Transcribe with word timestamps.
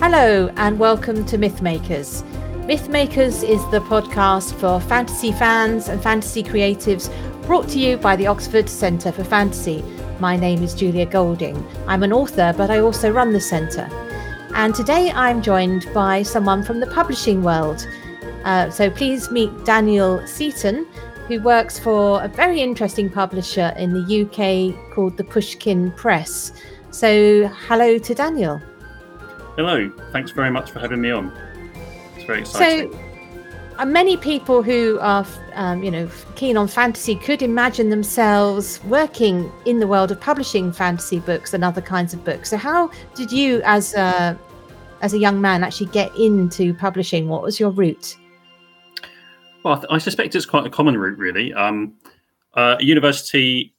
Hello, 0.00 0.50
and 0.56 0.78
welcome 0.78 1.24
to 1.26 1.38
Mythmakers. 1.38 2.22
Mythmakers 2.66 3.42
is 3.42 3.60
the 3.70 3.80
podcast 3.80 4.54
for 4.54 4.80
fantasy 4.80 5.32
fans 5.32 5.88
and 5.88 6.02
fantasy 6.02 6.42
creatives 6.42 7.10
brought 7.46 7.68
to 7.68 7.78
you 7.78 7.96
by 7.96 8.16
the 8.16 8.26
Oxford 8.26 8.68
Centre 8.68 9.12
for 9.12 9.24
Fantasy. 9.24 9.84
My 10.20 10.36
name 10.36 10.62
is 10.62 10.74
Julia 10.74 11.06
Golding. 11.06 11.66
I'm 11.86 12.02
an 12.02 12.12
author, 12.12 12.54
but 12.56 12.70
I 12.70 12.78
also 12.78 13.10
run 13.10 13.32
the 13.32 13.40
centre. 13.40 13.88
And 14.54 14.74
today 14.74 15.10
I'm 15.10 15.42
joined 15.42 15.92
by 15.92 16.22
someone 16.22 16.62
from 16.62 16.80
the 16.80 16.86
publishing 16.86 17.42
world. 17.42 17.86
Uh, 18.44 18.70
so 18.70 18.88
please 18.90 19.30
meet 19.30 19.64
Daniel 19.64 20.24
Seaton, 20.26 20.86
who 21.26 21.40
works 21.40 21.78
for 21.78 22.22
a 22.22 22.28
very 22.28 22.60
interesting 22.60 23.08
publisher 23.08 23.72
in 23.78 23.94
the 23.94 24.22
UK 24.22 24.94
called 24.94 25.16
the 25.16 25.24
Pushkin 25.24 25.90
Press. 25.92 26.52
So, 26.90 27.48
hello 27.48 27.98
to 27.98 28.14
Daniel. 28.14 28.60
Hello, 29.56 29.90
thanks 30.12 30.32
very 30.32 30.50
much 30.50 30.70
for 30.70 30.80
having 30.80 31.00
me 31.00 31.10
on. 31.10 31.32
It's 32.16 32.24
very 32.24 32.40
exciting. 32.40 32.92
So, 32.92 32.98
uh, 33.78 33.84
many 33.84 34.16
people 34.16 34.62
who 34.62 34.98
are, 35.00 35.26
um, 35.54 35.82
you 35.82 35.90
know, 35.90 36.08
keen 36.36 36.56
on 36.56 36.68
fantasy 36.68 37.16
could 37.16 37.42
imagine 37.42 37.90
themselves 37.90 38.82
working 38.84 39.50
in 39.64 39.80
the 39.80 39.86
world 39.86 40.12
of 40.12 40.20
publishing 40.20 40.72
fantasy 40.72 41.18
books 41.18 41.54
and 41.54 41.64
other 41.64 41.80
kinds 41.80 42.14
of 42.14 42.22
books. 42.24 42.50
So, 42.50 42.56
how 42.56 42.90
did 43.14 43.32
you, 43.32 43.62
as 43.64 43.94
a 43.94 44.38
as 45.00 45.12
a 45.12 45.18
young 45.18 45.40
man, 45.40 45.64
actually 45.64 45.86
get 45.86 46.14
into 46.16 46.74
publishing? 46.74 47.28
What 47.28 47.42
was 47.42 47.58
your 47.58 47.70
route? 47.70 48.16
Well, 49.64 49.82
I, 49.88 49.96
suspect 49.96 50.34
it's 50.34 50.44
quite 50.44 50.66
a 50.66 50.70
common 50.70 50.98
route, 50.98 51.18
really. 51.18 51.54
Um, 51.54 51.94
uh, 52.52 52.76
university, 52.80 53.74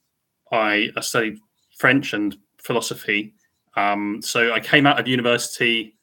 I, 0.50 0.90
I, 0.96 1.00
studied 1.00 1.38
French 1.78 2.12
and 2.12 2.36
philosophy. 2.58 3.32
Um, 3.76 4.20
so 4.20 4.52
I 4.52 4.58
came 4.58 4.84
out 4.84 4.98
of 4.98 5.06
university 5.06 5.96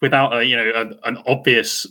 without 0.00 0.34
a, 0.34 0.44
you 0.44 0.56
know, 0.56 0.72
a, 0.74 1.08
an 1.08 1.22
obvious. 1.26 1.86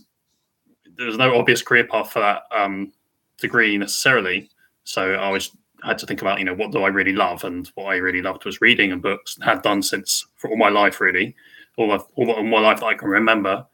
There 0.98 1.08
was 1.08 1.18
no 1.18 1.38
obvious 1.38 1.62
career 1.62 1.88
path 1.88 2.12
for 2.12 2.20
that 2.20 2.44
um, 2.52 2.92
degree 3.40 3.78
necessarily. 3.78 4.50
So 4.84 5.14
I 5.14 5.30
was 5.30 5.52
had 5.84 5.98
to 6.00 6.06
think 6.06 6.22
about, 6.22 6.40
you 6.40 6.46
know, 6.46 6.54
what 6.54 6.72
do 6.72 6.84
I 6.84 6.90
really 6.90 7.14
love, 7.14 7.46
and 7.46 7.68
what 7.76 7.86
I 7.86 7.96
really 7.96 8.22
loved 8.22 8.44
was 8.44 8.60
reading 8.60 8.92
and 8.92 9.02
books, 9.02 9.36
and 9.36 9.46
had 9.46 9.62
done 9.62 9.82
since 9.82 10.26
for 10.36 10.50
all 10.50 10.58
my 10.58 10.70
life, 10.70 11.00
really, 11.00 11.34
all 11.78 11.94
of 11.94 12.06
all 12.16 12.44
my 12.44 12.60
life 12.60 12.82
that 12.82 12.88
I 12.88 12.94
can 12.96 13.08
remember. 13.08 13.66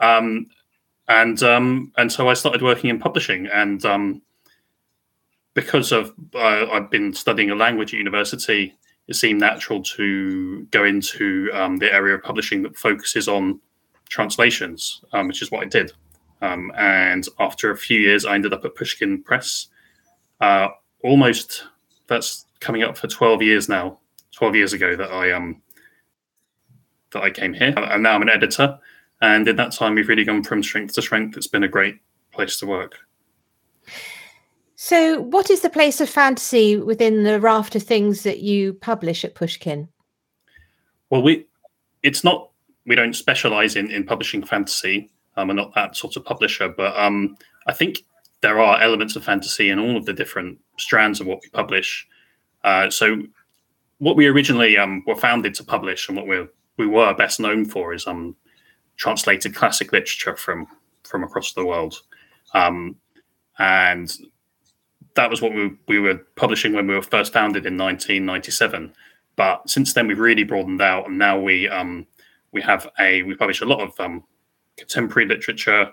Um, 0.00 0.46
and 1.08 1.42
um, 1.42 1.92
and 1.96 2.10
so 2.10 2.28
I 2.28 2.34
started 2.34 2.62
working 2.62 2.90
in 2.90 2.98
publishing, 2.98 3.46
and 3.46 3.84
um, 3.84 4.22
because 5.54 5.92
of 5.92 6.12
uh, 6.34 6.66
I've 6.70 6.90
been 6.90 7.12
studying 7.12 7.50
a 7.50 7.54
language 7.54 7.94
at 7.94 7.98
university, 7.98 8.74
it 9.08 9.14
seemed 9.14 9.40
natural 9.40 9.82
to 9.82 10.64
go 10.70 10.84
into 10.84 11.50
um, 11.54 11.76
the 11.78 11.92
area 11.92 12.14
of 12.14 12.22
publishing 12.22 12.62
that 12.62 12.76
focuses 12.76 13.28
on 13.28 13.60
translations, 14.08 15.02
um, 15.12 15.28
which 15.28 15.42
is 15.42 15.50
what 15.50 15.62
I 15.62 15.66
did. 15.66 15.92
Um, 16.42 16.72
and 16.76 17.26
after 17.38 17.70
a 17.70 17.76
few 17.76 17.98
years, 17.98 18.26
I 18.26 18.34
ended 18.34 18.52
up 18.52 18.64
at 18.64 18.74
Pushkin 18.74 19.22
Press. 19.22 19.68
Uh, 20.40 20.68
almost 21.02 21.64
that's 22.08 22.46
coming 22.60 22.82
up 22.82 22.96
for 22.98 23.06
twelve 23.06 23.42
years 23.42 23.68
now. 23.68 23.98
Twelve 24.32 24.54
years 24.54 24.72
ago 24.72 24.96
that 24.96 25.10
I 25.10 25.32
um 25.32 25.62
that 27.12 27.22
I 27.22 27.30
came 27.30 27.54
here, 27.54 27.72
and 27.76 28.02
now 28.02 28.12
I'm 28.12 28.22
an 28.22 28.28
editor. 28.28 28.78
And 29.20 29.48
in 29.48 29.56
that 29.56 29.72
time, 29.72 29.94
we've 29.94 30.08
really 30.08 30.24
gone 30.24 30.42
from 30.42 30.62
strength 30.62 30.94
to 30.94 31.02
strength. 31.02 31.36
It's 31.36 31.46
been 31.46 31.64
a 31.64 31.68
great 31.68 31.98
place 32.32 32.58
to 32.58 32.66
work. 32.66 32.98
So, 34.74 35.20
what 35.20 35.50
is 35.50 35.62
the 35.62 35.70
place 35.70 36.00
of 36.00 36.08
fantasy 36.08 36.76
within 36.76 37.24
the 37.24 37.40
raft 37.40 37.74
of 37.74 37.82
things 37.82 38.24
that 38.24 38.40
you 38.40 38.74
publish 38.74 39.24
at 39.24 39.34
Pushkin? 39.34 39.88
Well, 41.08 41.22
we 41.22 41.46
it's 42.02 42.22
not 42.22 42.50
we 42.84 42.94
don't 42.94 43.16
specialize 43.16 43.74
in 43.74 43.90
in 43.90 44.04
publishing 44.04 44.44
fantasy. 44.44 45.10
Um, 45.36 45.48
we're 45.48 45.54
not 45.54 45.74
that 45.74 45.96
sort 45.96 46.16
of 46.16 46.24
publisher, 46.24 46.68
but 46.68 46.96
um, 46.98 47.36
I 47.66 47.72
think 47.72 48.04
there 48.42 48.60
are 48.60 48.80
elements 48.80 49.16
of 49.16 49.24
fantasy 49.24 49.70
in 49.70 49.78
all 49.78 49.96
of 49.96 50.04
the 50.04 50.12
different 50.12 50.58
strands 50.78 51.20
of 51.20 51.26
what 51.26 51.40
we 51.42 51.48
publish. 51.50 52.06
Uh, 52.64 52.90
so, 52.90 53.22
what 53.98 54.16
we 54.16 54.26
originally 54.26 54.76
um, 54.76 55.02
were 55.06 55.16
founded 55.16 55.54
to 55.54 55.64
publish 55.64 56.08
and 56.08 56.16
what 56.16 56.26
we're 56.26 56.48
we 56.76 56.86
were 56.86 57.14
best 57.14 57.40
known 57.40 57.64
for 57.64 57.94
is 57.94 58.06
um, 58.06 58.36
translated 58.96 59.54
classic 59.54 59.92
literature 59.92 60.36
from 60.36 60.66
from 61.04 61.22
across 61.22 61.52
the 61.52 61.64
world, 61.64 62.00
um, 62.54 62.96
and 63.58 64.16
that 65.14 65.30
was 65.30 65.40
what 65.40 65.54
we, 65.54 65.76
we 65.88 65.98
were 65.98 66.16
publishing 66.36 66.72
when 66.72 66.86
we 66.86 66.94
were 66.94 67.02
first 67.02 67.32
founded 67.32 67.66
in 67.66 67.76
1997. 67.76 68.92
But 69.34 69.68
since 69.68 69.92
then, 69.92 70.06
we've 70.06 70.18
really 70.18 70.44
broadened 70.44 70.80
out, 70.80 71.08
and 71.08 71.18
now 71.18 71.38
we 71.38 71.68
um, 71.68 72.06
we 72.52 72.62
have 72.62 72.88
a 72.98 73.22
we 73.22 73.34
publish 73.34 73.60
a 73.60 73.66
lot 73.66 73.80
of 73.80 73.98
um, 74.00 74.24
contemporary 74.76 75.28
literature, 75.28 75.92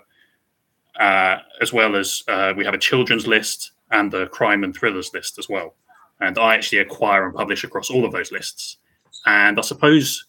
uh, 0.98 1.38
as 1.60 1.72
well 1.72 1.96
as 1.96 2.22
uh, 2.28 2.54
we 2.56 2.64
have 2.64 2.74
a 2.74 2.78
children's 2.78 3.26
list 3.26 3.72
and 3.90 4.12
a 4.14 4.28
crime 4.28 4.64
and 4.64 4.74
thrillers 4.74 5.12
list 5.12 5.38
as 5.38 5.48
well. 5.48 5.74
And 6.20 6.38
I 6.38 6.54
actually 6.54 6.78
acquire 6.78 7.26
and 7.26 7.34
publish 7.34 7.64
across 7.64 7.90
all 7.90 8.04
of 8.04 8.12
those 8.12 8.32
lists. 8.32 8.78
And 9.26 9.58
I 9.58 9.62
suppose 9.62 10.26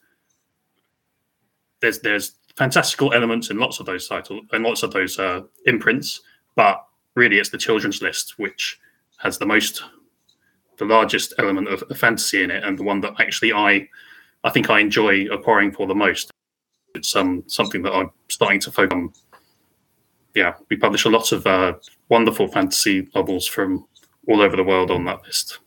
there's 1.81 1.99
there's 1.99 2.33
fantastical 2.55 3.13
elements 3.13 3.49
in 3.49 3.57
lots 3.57 3.79
of 3.79 3.85
those 3.85 4.07
titles 4.07 4.45
and 4.51 4.63
lots 4.63 4.83
of 4.83 4.91
those 4.91 5.19
uh, 5.19 5.41
imprints, 5.65 6.21
but 6.55 6.85
really 7.15 7.37
it's 7.37 7.49
the 7.49 7.57
children's 7.57 8.01
list 8.01 8.35
which 8.37 8.79
has 9.17 9.37
the 9.37 9.45
most, 9.45 9.83
the 10.77 10.85
largest 10.85 11.33
element 11.37 11.67
of 11.67 11.83
fantasy 11.97 12.43
in 12.43 12.51
it, 12.51 12.63
and 12.63 12.77
the 12.77 12.83
one 12.83 13.01
that 13.01 13.13
actually 13.19 13.53
I, 13.53 13.87
I 14.43 14.49
think 14.49 14.69
I 14.69 14.79
enjoy 14.79 15.25
acquiring 15.31 15.71
for 15.71 15.87
the 15.87 15.95
most. 15.95 16.31
It's 16.93 17.15
um 17.15 17.43
something 17.47 17.81
that 17.83 17.93
I'm 17.93 18.11
starting 18.29 18.59
to 18.61 18.71
focus 18.71 18.95
on. 18.95 19.13
Yeah, 20.33 20.53
we 20.69 20.77
publish 20.77 21.05
a 21.05 21.09
lot 21.09 21.31
of 21.31 21.47
uh, 21.47 21.73
wonderful 22.09 22.49
fantasy 22.49 23.07
novels 23.15 23.47
from 23.47 23.85
all 24.27 24.41
over 24.41 24.55
the 24.57 24.63
world 24.63 24.91
on 24.91 25.05
that 25.05 25.23
list. 25.23 25.59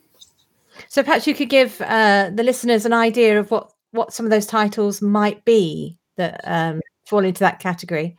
So 0.88 1.02
perhaps 1.02 1.26
you 1.26 1.34
could 1.34 1.48
give 1.48 1.80
uh, 1.80 2.30
the 2.32 2.42
listeners 2.42 2.84
an 2.84 2.92
idea 2.92 3.38
of 3.38 3.50
what 3.50 3.72
what 3.92 4.12
some 4.12 4.26
of 4.26 4.30
those 4.30 4.46
titles 4.46 5.00
might 5.00 5.44
be 5.44 5.96
that 6.18 6.40
um, 6.44 6.80
fall 7.06 7.24
into 7.24 7.40
that 7.40 7.58
category? 7.58 8.16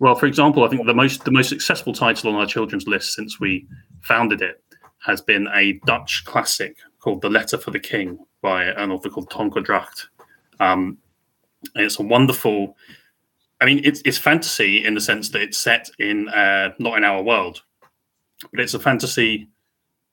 Well, 0.00 0.14
for 0.14 0.26
example, 0.26 0.64
I 0.64 0.68
think 0.68 0.86
the 0.86 0.94
most 0.94 1.24
the 1.24 1.30
most 1.30 1.48
successful 1.48 1.92
title 1.92 2.30
on 2.30 2.40
our 2.40 2.46
children's 2.46 2.86
list 2.86 3.14
since 3.14 3.40
we 3.40 3.66
founded 4.00 4.42
it 4.42 4.62
has 5.04 5.20
been 5.20 5.48
a 5.54 5.80
Dutch 5.86 6.24
classic 6.24 6.76
called 7.00 7.22
"The 7.22 7.30
Letter 7.30 7.58
for 7.58 7.70
the 7.70 7.80
King" 7.80 8.18
by 8.42 8.64
an 8.64 8.90
author 8.90 9.08
called 9.08 9.30
Tonke 9.30 9.64
Dragt. 9.64 10.08
Um, 10.60 10.98
it's 11.74 11.98
a 11.98 12.02
wonderful. 12.02 12.76
I 13.60 13.64
mean, 13.64 13.80
it's 13.84 14.02
it's 14.04 14.18
fantasy 14.18 14.84
in 14.84 14.94
the 14.94 15.00
sense 15.00 15.30
that 15.30 15.42
it's 15.42 15.58
set 15.58 15.90
in 15.98 16.28
uh, 16.28 16.70
not 16.78 16.96
in 16.96 17.04
our 17.04 17.22
world, 17.22 17.62
but 18.52 18.60
it's 18.60 18.74
a 18.74 18.78
fantasy, 18.78 19.48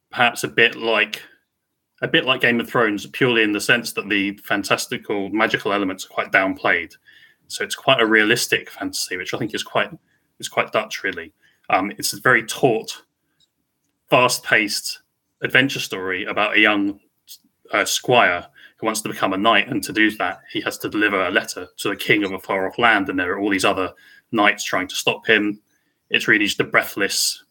perhaps 0.10 0.44
a 0.44 0.48
bit 0.48 0.76
like 0.76 1.22
a 2.06 2.08
bit 2.08 2.26
like 2.26 2.40
Game 2.40 2.60
of 2.60 2.70
Thrones, 2.70 3.08
purely 3.08 3.42
in 3.42 3.52
the 3.52 3.60
sense 3.60 3.92
that 3.94 4.08
the 4.08 4.38
fantastical, 4.44 5.30
magical 5.30 5.74
elements 5.74 6.06
are 6.06 6.10
quite 6.10 6.32
downplayed. 6.32 6.96
So 7.48 7.64
it's 7.64 7.74
quite 7.74 8.00
a 8.00 8.06
realistic 8.06 8.70
fantasy, 8.70 9.18
which 9.18 9.34
I 9.34 9.40
think 9.40 9.56
is 9.56 9.64
quite 9.64 9.90
is 10.38 10.48
quite 10.48 10.72
Dutch, 10.72 11.04
really. 11.04 11.34
Um, 11.72 11.92
it's 11.98 12.14
a 12.14 12.22
very 12.22 12.46
taut, 12.46 13.02
fast-paced 14.12 15.00
adventure 15.42 15.80
story 15.80 16.26
about 16.26 16.56
a 16.56 16.60
young 16.60 17.00
uh, 17.72 17.86
squire 17.86 18.46
who 18.78 18.86
wants 18.86 19.02
to 19.02 19.10
become 19.10 19.34
a 19.34 19.38
knight, 19.38 19.68
and 19.68 19.84
to 19.84 19.92
do 19.92 20.12
that, 20.18 20.42
he 20.54 20.62
has 20.62 20.78
to 20.78 20.90
deliver 20.90 21.26
a 21.26 21.32
letter 21.32 21.68
to 21.78 21.90
the 21.90 21.96
king 21.96 22.24
of 22.24 22.34
a 22.34 22.40
far 22.40 22.68
off 22.68 22.78
land, 22.78 23.10
and 23.10 23.18
there 23.18 23.34
are 23.34 23.40
all 23.40 23.50
these 23.50 23.66
other 23.66 23.92
knights 24.32 24.64
trying 24.64 24.88
to 24.88 24.96
stop 24.96 25.26
him. 25.26 25.60
It's 26.12 26.28
really 26.28 26.46
just 26.46 26.60
a 26.60 26.66
breathless 26.66 27.44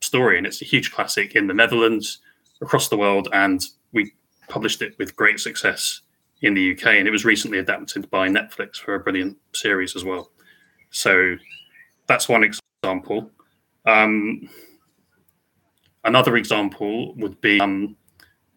story, 0.00 0.36
and 0.36 0.46
it's 0.48 0.62
a 0.62 0.64
huge 0.64 0.90
classic 0.90 1.36
in 1.36 1.46
the 1.46 1.54
Netherlands, 1.54 2.18
across 2.60 2.88
the 2.88 2.96
world, 2.96 3.28
and 3.32 3.66
we 3.92 4.12
published 4.48 4.82
it 4.82 4.96
with 4.98 5.16
great 5.16 5.40
success 5.40 6.02
in 6.42 6.54
the 6.54 6.72
UK, 6.72 6.86
and 6.86 7.06
it 7.06 7.10
was 7.10 7.24
recently 7.24 7.58
adapted 7.58 8.10
by 8.10 8.28
Netflix 8.28 8.76
for 8.76 8.94
a 8.94 9.00
brilliant 9.00 9.36
series 9.52 9.94
as 9.94 10.04
well. 10.04 10.30
So 10.90 11.36
that's 12.06 12.28
one 12.28 12.44
example. 12.44 13.30
Um, 13.86 14.48
another 16.04 16.36
example 16.36 17.14
would 17.16 17.40
be 17.40 17.60
um, 17.60 17.96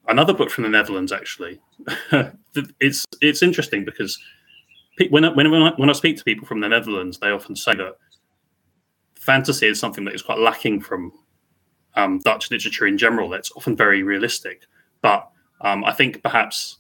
another 0.07 0.33
book 0.33 0.49
from 0.49 0.63
the 0.63 0.69
Netherlands. 0.69 1.11
Actually, 1.11 1.59
it's 2.79 3.05
it's 3.21 3.41
interesting 3.41 3.85
because 3.85 4.17
when 5.09 5.25
I, 5.25 5.29
when 5.29 5.47
I, 5.47 5.71
when 5.77 5.89
I 5.89 5.93
speak 5.93 6.17
to 6.17 6.23
people 6.23 6.47
from 6.47 6.59
the 6.61 6.69
Netherlands, 6.69 7.19
they 7.19 7.29
often 7.29 7.55
say 7.55 7.73
that 7.75 7.97
fantasy 9.15 9.67
is 9.67 9.79
something 9.79 10.05
that 10.05 10.13
is 10.13 10.21
quite 10.21 10.39
lacking 10.39 10.81
from 10.81 11.11
um, 11.95 12.19
Dutch 12.19 12.51
literature 12.51 12.87
in 12.87 12.97
general. 12.97 13.33
It's 13.33 13.51
often 13.55 13.75
very 13.75 14.03
realistic, 14.03 14.63
but 15.03 15.29
um, 15.61 15.83
I 15.83 15.91
think 15.91 16.23
perhaps 16.23 16.77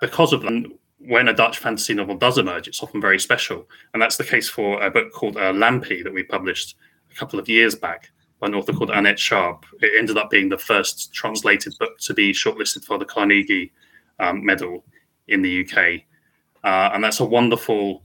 because 0.00 0.32
of 0.32 0.40
that, 0.42 0.72
when 0.98 1.28
a 1.28 1.34
Dutch 1.34 1.58
fantasy 1.58 1.92
novel 1.92 2.16
does 2.16 2.38
emerge, 2.38 2.68
it's 2.68 2.82
often 2.82 3.00
very 3.00 3.18
special, 3.18 3.68
and 3.92 4.00
that's 4.00 4.16
the 4.16 4.24
case 4.24 4.48
for 4.48 4.82
a 4.82 4.90
book 4.90 5.12
called 5.12 5.36
uh, 5.36 5.52
Lampie 5.52 6.02
that 6.02 6.14
we 6.14 6.22
published 6.22 6.76
a 7.10 7.14
couple 7.14 7.38
of 7.38 7.48
years 7.48 7.74
back 7.74 8.10
by 8.40 8.46
an 8.46 8.54
author 8.54 8.72
called 8.72 8.90
Annet 8.90 9.16
Schaap. 9.16 9.64
It 9.80 9.98
ended 9.98 10.16
up 10.16 10.30
being 10.30 10.48
the 10.48 10.58
first 10.58 11.12
translated 11.12 11.74
book 11.78 11.98
to 11.98 12.14
be 12.14 12.32
shortlisted 12.32 12.84
for 12.84 12.98
the 12.98 13.04
Carnegie 13.04 13.72
um, 14.18 14.44
Medal 14.44 14.84
in 15.28 15.42
the 15.42 15.64
UK, 15.64 16.02
uh, 16.64 16.94
and 16.94 17.04
that's 17.04 17.20
a 17.20 17.24
wonderful 17.24 18.04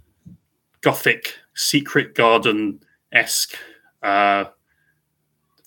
gothic 0.81 1.33
secret 1.53 2.15
garden 2.15 2.79
esque 3.11 3.55
uh, 4.03 4.45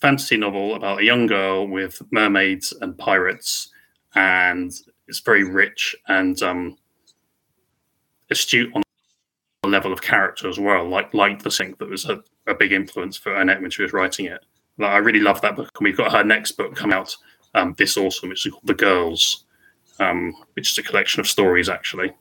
fantasy 0.01 0.35
novel 0.35 0.75
about 0.75 0.99
a 0.99 1.05
young 1.05 1.27
girl 1.27 1.67
with 1.67 2.01
mermaids 2.11 2.73
and 2.81 2.97
pirates, 2.97 3.69
and 4.15 4.71
it's 5.07 5.19
very 5.19 5.43
rich 5.43 5.95
and 6.07 6.41
um, 6.41 6.77
astute 8.29 8.71
on 8.75 8.81
the 9.63 9.69
level 9.69 9.93
of 9.93 10.01
character 10.01 10.49
as 10.49 10.59
well. 10.59 10.87
Like 10.87 11.13
like 11.13 11.43
Dickens 11.43 11.77
that 11.77 11.89
was 11.89 12.05
a, 12.05 12.23
a 12.47 12.55
big 12.55 12.71
influence 12.71 13.15
for 13.15 13.33
Annet 13.33 13.61
when 13.61 13.71
she 13.71 13.83
was 13.83 13.93
writing 13.93 14.25
it. 14.25 14.43
Like, 14.77 14.91
I 14.91 14.97
really 14.97 15.19
love 15.19 15.41
that 15.41 15.55
book, 15.55 15.69
and 15.77 15.85
we've 15.85 15.97
got 15.97 16.11
her 16.11 16.23
next 16.23 16.53
book 16.53 16.75
come 16.75 16.91
out 16.91 17.15
um, 17.53 17.75
this 17.77 17.97
autumn, 17.97 18.29
which 18.29 18.45
is 18.45 18.51
called 18.51 18.65
The 18.65 18.73
Girls, 18.73 19.45
um, 19.99 20.33
which 20.53 20.71
is 20.71 20.77
a 20.77 20.83
collection 20.83 21.19
of 21.19 21.27
stories 21.27 21.69
actually. 21.69 22.11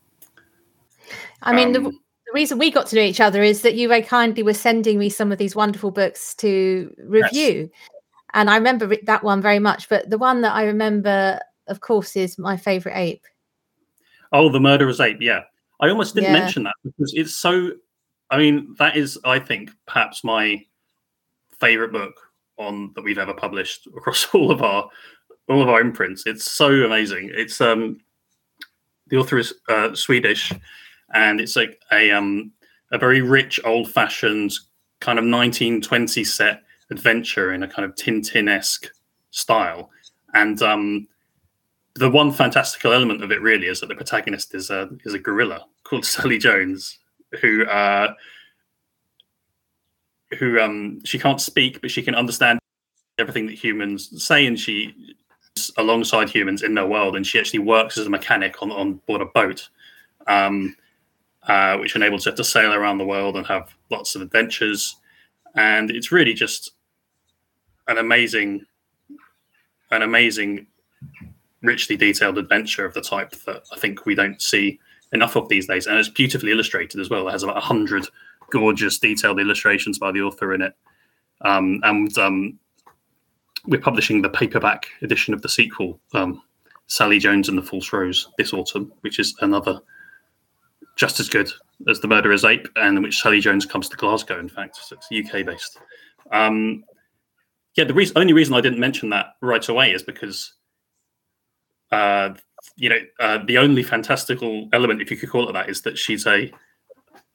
I 1.42 1.54
mean, 1.54 1.72
the, 1.72 1.80
um, 1.80 2.00
the 2.30 2.38
reason 2.38 2.58
we 2.58 2.70
got 2.70 2.86
to 2.86 2.96
know 2.96 3.02
each 3.02 3.20
other 3.20 3.42
is 3.42 3.62
that 3.62 3.74
you 3.74 3.88
very 3.88 4.02
kindly 4.02 4.42
were 4.42 4.54
sending 4.54 4.98
me 4.98 5.08
some 5.08 5.32
of 5.32 5.38
these 5.38 5.56
wonderful 5.56 5.90
books 5.90 6.34
to 6.36 6.94
review. 7.04 7.70
Yes. 7.72 7.90
And 8.34 8.48
I 8.48 8.56
remember 8.56 8.94
that 9.04 9.24
one 9.24 9.42
very 9.42 9.58
much. 9.58 9.88
But 9.88 10.08
the 10.10 10.18
one 10.18 10.40
that 10.42 10.54
I 10.54 10.64
remember, 10.64 11.40
of 11.66 11.80
course, 11.80 12.14
is 12.14 12.38
my 12.38 12.56
favorite 12.56 12.96
ape. 12.96 13.24
Oh, 14.32 14.48
The 14.48 14.60
Murderer's 14.60 15.00
Ape. 15.00 15.20
Yeah. 15.20 15.40
I 15.80 15.88
almost 15.88 16.14
didn't 16.14 16.32
yeah. 16.32 16.40
mention 16.40 16.62
that 16.64 16.74
because 16.84 17.12
it's 17.14 17.34
so. 17.34 17.72
I 18.30 18.38
mean, 18.38 18.76
that 18.78 18.96
is, 18.96 19.18
I 19.24 19.40
think, 19.40 19.72
perhaps 19.86 20.22
my 20.22 20.64
favorite 21.58 21.90
book 21.90 22.14
on 22.58 22.92
that 22.94 23.02
we've 23.02 23.18
ever 23.18 23.34
published 23.34 23.88
across 23.88 24.28
all 24.34 24.52
of 24.52 24.62
our 24.62 24.88
all 25.48 25.62
of 25.62 25.68
our 25.68 25.80
imprints. 25.80 26.24
It's 26.26 26.48
so 26.48 26.70
amazing. 26.70 27.32
It's 27.34 27.60
um 27.60 27.98
the 29.08 29.16
author 29.16 29.38
is 29.38 29.52
uh, 29.68 29.92
Swedish, 29.94 30.52
and 31.12 31.40
it's 31.40 31.56
like 31.56 31.80
a 31.92 32.10
um 32.10 32.52
a 32.92 32.98
very 32.98 33.22
rich, 33.22 33.60
old 33.64 33.90
fashioned 33.90 34.52
kind 35.00 35.18
of 35.18 35.24
1920 35.24 36.24
set 36.24 36.62
adventure 36.90 37.52
in 37.52 37.62
a 37.62 37.68
kind 37.68 37.84
of 37.84 37.94
Tintin 37.94 38.48
esque 38.48 38.90
style. 39.30 39.90
And 40.34 40.60
um, 40.62 41.08
the 41.94 42.10
one 42.10 42.32
fantastical 42.32 42.92
element 42.92 43.22
of 43.22 43.32
it 43.32 43.40
really 43.40 43.66
is 43.66 43.80
that 43.80 43.88
the 43.88 43.94
protagonist 43.94 44.54
is 44.54 44.70
a 44.70 44.88
is 45.04 45.14
a 45.14 45.18
gorilla 45.18 45.66
called 45.84 46.04
Sally 46.06 46.38
Jones, 46.38 46.98
who 47.40 47.64
uh, 47.66 48.14
who 50.38 50.60
um, 50.60 51.04
she 51.04 51.18
can't 51.18 51.40
speak, 51.40 51.80
but 51.80 51.90
she 51.90 52.02
can 52.02 52.14
understand 52.14 52.58
everything 53.18 53.46
that 53.46 53.54
humans 53.54 54.22
say, 54.22 54.46
and 54.46 54.58
she 54.58 55.14
alongside 55.76 56.30
humans 56.30 56.62
in 56.62 56.74
their 56.74 56.86
world, 56.86 57.16
and 57.16 57.26
she 57.26 57.38
actually 57.38 57.58
works 57.58 57.98
as 57.98 58.06
a 58.06 58.10
mechanic 58.10 58.62
on 58.62 58.70
on 58.70 58.94
board 59.06 59.20
a 59.20 59.26
boat. 59.26 59.68
Um, 60.26 60.76
uh, 61.44 61.76
which 61.78 61.96
enables 61.96 62.25
her 62.25 62.32
to 62.32 62.44
sail 62.44 62.72
around 62.72 62.98
the 62.98 63.06
world 63.06 63.37
and 63.37 63.46
have 63.46 63.75
lots 63.90 64.14
of 64.14 64.22
adventures. 64.22 64.96
And 65.54 65.90
it's 65.90 66.12
really 66.12 66.34
just 66.34 66.72
an 67.88 67.98
amazing, 67.98 68.66
an 69.90 70.02
amazing, 70.02 70.66
richly 71.62 71.96
detailed 71.96 72.38
adventure 72.38 72.84
of 72.84 72.94
the 72.94 73.00
type 73.00 73.32
that 73.46 73.64
I 73.72 73.78
think 73.78 74.06
we 74.06 74.14
don't 74.14 74.40
see 74.40 74.78
enough 75.12 75.37
of 75.37 75.48
these 75.48 75.66
days. 75.66 75.87
And 75.87 75.98
it's 75.98 76.08
beautifully 76.08 76.52
illustrated 76.52 77.00
as 77.00 77.10
well. 77.10 77.28
It 77.28 77.32
has 77.32 77.42
about 77.42 77.62
hundred 77.62 78.06
gorgeous, 78.50 78.98
detailed 78.98 79.40
illustrations 79.40 79.98
by 79.98 80.12
the 80.12 80.20
author 80.20 80.54
in 80.54 80.62
it. 80.62 80.75
Um, 81.42 81.81
and 81.84 82.16
um, 82.19 82.58
we're 83.66 83.81
publishing 83.81 84.22
the 84.22 84.28
paperback 84.28 84.87
edition 85.02 85.34
of 85.34 85.42
the 85.42 85.48
sequel, 85.48 85.98
um, 86.14 86.42
Sally 86.87 87.19
Jones 87.19 87.48
and 87.48 87.56
the 87.56 87.62
False 87.62 87.92
Rose, 87.92 88.28
this 88.37 88.52
autumn, 88.52 88.92
which 89.00 89.19
is 89.19 89.34
another 89.40 89.81
just 91.00 91.19
as 91.19 91.31
good 91.31 91.50
as 91.88 92.00
The 92.00 92.08
Murderer's 92.08 92.44
Ape, 92.44 92.69
and 92.76 92.99
in 92.99 93.02
which 93.02 93.19
Sally 93.19 93.41
Jones 93.41 93.64
comes 93.64 93.88
to 93.88 93.97
Glasgow, 93.97 94.38
in 94.38 94.50
fact. 94.50 94.76
So 94.76 94.97
it's 94.97 95.32
UK 95.32 95.47
based. 95.47 95.79
Um, 96.31 96.85
yeah, 97.75 97.85
the 97.85 97.94
reason, 97.94 98.19
only 98.19 98.35
reason 98.35 98.55
I 98.55 98.61
didn't 98.61 98.79
mention 98.79 99.08
that 99.08 99.29
right 99.41 99.67
away 99.67 99.93
is 99.93 100.02
because, 100.02 100.52
uh, 101.91 102.35
you 102.76 102.91
know, 102.91 102.99
uh, 103.19 103.38
the 103.47 103.56
only 103.56 103.82
fantastical 103.82 104.69
element, 104.75 105.00
if 105.00 105.11
you 105.11 105.17
could 105.17 105.31
call 105.31 105.49
it 105.49 105.55
that, 105.55 105.70
is 105.70 105.81
that 105.82 105.97
she's 105.97 106.26
a 106.26 106.52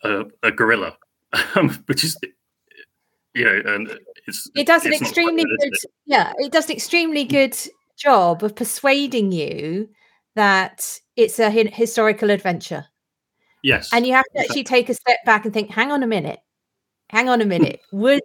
a, 0.04 0.26
a 0.44 0.52
gorilla, 0.52 0.96
which 1.88 2.04
is, 2.04 2.16
you 3.34 3.46
know, 3.46 3.62
and 3.66 3.98
it's 4.28 4.48
it 4.54 4.68
does 4.68 4.86
an 4.86 4.94
extremely 4.94 5.44
good, 5.44 5.74
yeah, 6.06 6.34
it 6.38 6.52
does 6.52 6.66
an 6.66 6.76
extremely 6.76 7.24
good 7.24 7.58
job 7.98 8.44
of 8.44 8.56
persuading 8.56 9.32
you 9.32 9.90
that 10.36 11.00
it's 11.16 11.40
a 11.40 11.50
historical 11.50 12.30
adventure 12.30 12.86
Yes. 13.66 13.90
And 13.92 14.06
you 14.06 14.14
have 14.14 14.26
to 14.36 14.42
actually 14.42 14.64
take 14.64 14.90
a 14.90 14.94
step 14.94 15.18
back 15.26 15.44
and 15.44 15.52
think, 15.52 15.72
hang 15.72 15.92
on 15.92 16.04
a 16.04 16.07
minute. 16.07 16.40
Hang 17.10 17.30
on 17.30 17.42
a 17.42 17.45
minute. 17.45 17.81
would 17.92 18.22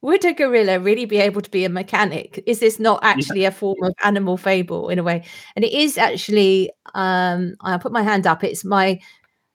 would 0.00 0.24
a 0.24 0.32
gorilla 0.32 0.78
really 0.78 1.06
be 1.06 1.16
able 1.16 1.40
to 1.40 1.50
be 1.50 1.64
a 1.64 1.68
mechanic? 1.68 2.40
Is 2.46 2.60
this 2.60 2.78
not 2.78 3.00
actually 3.02 3.42
yeah. 3.42 3.48
a 3.48 3.50
form 3.50 3.82
of 3.82 3.94
animal 4.04 4.36
fable 4.36 4.88
in 4.88 5.00
a 5.00 5.02
way? 5.02 5.24
And 5.56 5.64
it 5.64 5.72
is 5.72 5.98
actually 5.98 6.70
um 6.94 7.56
I'll 7.62 7.80
put 7.80 7.90
my 7.90 8.02
hand 8.02 8.28
up. 8.28 8.44
It's 8.44 8.64
my 8.64 9.00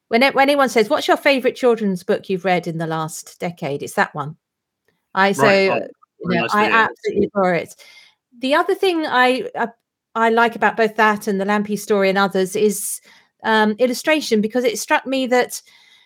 when, 0.10 0.22
it, 0.22 0.36
when 0.36 0.50
anyone 0.50 0.68
says, 0.68 0.90
What's 0.90 1.08
your 1.08 1.16
favorite 1.16 1.56
children's 1.56 2.04
book 2.04 2.30
you've 2.30 2.44
read 2.44 2.68
in 2.68 2.78
the 2.78 2.88
last 2.88 3.40
decade? 3.40 3.84
It's 3.84 3.94
that 3.94 4.14
one. 4.14 4.36
I 5.16 5.32
so 5.32 5.44
right. 5.44 5.72
oh, 5.72 5.88
you 6.20 6.36
know, 6.36 6.42
nice 6.42 6.54
I 6.54 6.66
absolutely 6.66 7.30
adore 7.34 7.54
it. 7.54 7.74
The 8.38 8.56
other 8.56 8.76
thing 8.76 9.06
I, 9.06 9.50
I 9.58 9.70
I 10.14 10.30
like 10.30 10.58
about 10.58 10.76
both 10.76 10.98
that 10.98 11.28
and 11.28 11.40
the 11.40 11.46
Lampie 11.46 11.80
story 11.80 12.10
and 12.10 12.18
others 12.18 12.58
is 12.58 13.00
um, 13.44 13.76
illustration 13.80 14.42
because 14.42 14.64
it 14.64 14.80
struck 14.80 15.06
me 15.06 15.28
that 15.28 15.62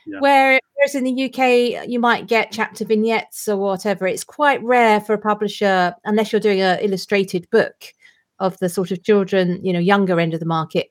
yeah. 0.05 0.19
whereas 0.19 0.93
in 0.93 1.03
the 1.03 1.25
UK 1.25 1.87
you 1.87 1.99
might 1.99 2.27
get 2.27 2.51
chapter 2.51 2.85
vignettes 2.85 3.47
or 3.47 3.57
whatever, 3.57 4.07
it's 4.07 4.23
quite 4.23 4.63
rare 4.63 5.01
for 5.01 5.13
a 5.13 5.17
publisher 5.17 5.93
unless 6.05 6.31
you're 6.31 6.39
doing 6.39 6.61
an 6.61 6.79
illustrated 6.79 7.49
book 7.49 7.93
of 8.39 8.57
the 8.59 8.69
sort 8.69 8.91
of 8.91 9.03
children, 9.03 9.63
you 9.63 9.71
know, 9.71 9.79
younger 9.79 10.19
end 10.19 10.33
of 10.33 10.39
the 10.39 10.45
market. 10.45 10.87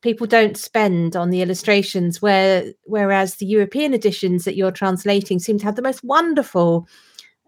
People 0.00 0.26
don't 0.26 0.56
spend 0.56 1.14
on 1.14 1.30
the 1.30 1.42
illustrations, 1.42 2.20
where 2.20 2.72
whereas 2.84 3.36
the 3.36 3.46
European 3.46 3.94
editions 3.94 4.44
that 4.44 4.56
you're 4.56 4.72
translating 4.72 5.38
seem 5.38 5.58
to 5.58 5.64
have 5.64 5.76
the 5.76 5.82
most 5.82 6.02
wonderful 6.02 6.88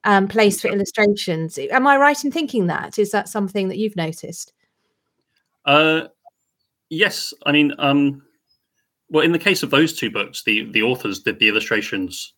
um, 0.04 0.28
place 0.28 0.60
for 0.60 0.68
illustrations. 0.68 1.58
Am 1.58 1.86
I 1.86 1.96
right 1.96 2.24
in 2.24 2.30
thinking 2.30 2.66
that? 2.68 2.98
Is 2.98 3.10
that 3.10 3.28
something 3.28 3.68
that 3.68 3.78
you've 3.78 3.96
noticed? 3.96 4.52
Uh, 5.64 6.08
Yes, 6.94 7.34
I 7.44 7.50
mean, 7.50 7.72
um, 7.78 8.22
well, 9.10 9.24
in 9.24 9.32
the 9.32 9.38
case 9.38 9.64
of 9.64 9.70
those 9.70 9.94
two 9.94 10.10
books, 10.10 10.44
the 10.44 10.70
the 10.70 10.82
authors 10.82 11.20
did 11.20 11.38
the 11.40 11.48
illustrations 11.48 12.34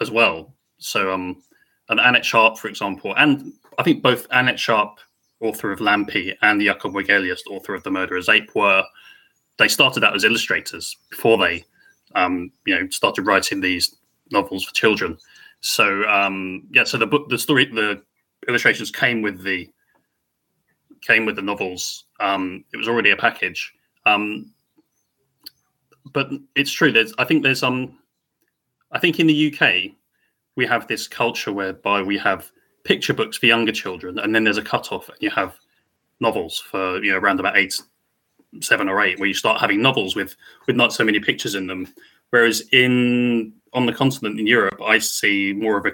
as 0.00 0.10
well. 0.10 0.54
So, 0.78 1.12
um, 1.12 1.42
and 1.88 1.98
Annet 1.98 2.22
Schaap, 2.22 2.58
for 2.58 2.68
example, 2.68 3.12
and 3.16 3.52
I 3.78 3.82
think 3.82 4.02
both 4.02 4.28
Annet 4.28 4.54
Schaap, 4.54 4.98
author 5.40 5.72
of 5.72 5.80
Lampie, 5.80 6.34
and 6.42 6.60
Jakob 6.60 6.94
Wegelius, 6.94 7.42
author 7.50 7.74
of 7.74 7.82
The 7.82 7.90
Murderer's 7.90 8.28
Ape, 8.28 8.54
were 8.54 8.84
they 9.58 9.68
started 9.68 10.04
out 10.04 10.14
as 10.14 10.24
illustrators 10.24 10.96
before 11.10 11.36
they, 11.36 11.64
um, 12.14 12.52
you 12.66 12.78
know, 12.78 12.88
started 12.90 13.26
writing 13.26 13.60
these 13.60 13.96
novels 14.30 14.64
for 14.64 14.74
children. 14.74 15.18
So, 15.60 16.04
um, 16.04 16.68
yeah, 16.72 16.84
so 16.84 16.98
the 16.98 17.06
book, 17.06 17.28
the 17.28 17.38
story, 17.38 17.64
the 17.64 18.00
illustrations 18.46 18.92
came 18.92 19.22
with 19.22 19.42
the 19.42 19.68
came 21.00 21.26
with 21.26 21.34
the 21.34 21.42
novels 21.42 22.04
Um, 22.22 22.64
it 22.72 22.76
was 22.76 22.88
already 22.88 23.10
a 23.10 23.16
package. 23.16 23.74
Um, 24.06 24.52
but 26.12 26.30
it's 26.54 26.70
true. 26.70 26.92
There's, 26.92 27.12
I 27.18 27.24
think 27.24 27.42
there's 27.42 27.62
um, 27.62 27.98
I 28.92 28.98
think 28.98 29.18
in 29.18 29.26
the 29.26 29.52
UK 29.52 29.92
we 30.56 30.66
have 30.66 30.86
this 30.86 31.08
culture 31.08 31.52
whereby 31.52 32.02
we 32.02 32.18
have 32.18 32.50
picture 32.84 33.14
books 33.14 33.38
for 33.38 33.46
younger 33.46 33.72
children, 33.72 34.18
and 34.18 34.34
then 34.34 34.44
there's 34.44 34.58
a 34.58 34.62
cutoff, 34.62 35.08
and 35.08 35.18
you 35.20 35.30
have 35.30 35.58
novels 36.20 36.58
for 36.58 37.02
you 37.02 37.12
know 37.12 37.18
around 37.18 37.40
about 37.40 37.56
eight, 37.56 37.80
seven 38.60 38.88
or 38.88 39.00
eight, 39.00 39.18
where 39.18 39.28
you 39.28 39.34
start 39.34 39.60
having 39.60 39.82
novels 39.82 40.14
with 40.14 40.36
with 40.66 40.76
not 40.76 40.92
so 40.92 41.04
many 41.04 41.20
pictures 41.20 41.54
in 41.54 41.66
them. 41.66 41.88
Whereas 42.30 42.62
in 42.72 43.52
on 43.72 43.86
the 43.86 43.92
continent 43.92 44.38
in 44.38 44.46
Europe, 44.46 44.80
I 44.82 44.98
see 44.98 45.52
more 45.52 45.78
of 45.78 45.86
a 45.86 45.92